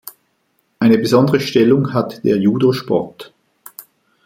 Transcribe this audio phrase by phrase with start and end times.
[0.79, 3.35] Eine besondere Stellung hat der Judo-Sport.